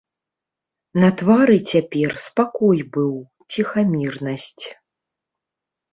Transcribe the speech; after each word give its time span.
На 1.01 1.09
твары 1.21 1.57
цяпер 1.73 2.09
спакой 2.29 2.79
быў, 2.97 3.15
ціхамірнасць. 3.53 4.65